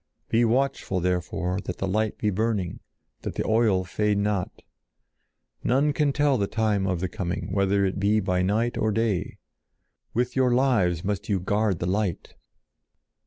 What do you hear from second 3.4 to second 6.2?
oil fade not. None can